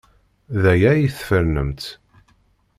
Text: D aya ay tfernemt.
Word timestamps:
D 0.61 0.63
aya 0.73 0.89
ay 0.91 1.05
tfernemt. 1.17 1.83